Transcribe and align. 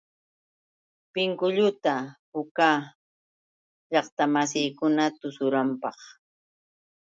Pinkulluta 1.13 1.93
puukaa 2.29 2.77
llaqtamasiikuna 3.91 5.03
tushunanpaq. 5.19 5.97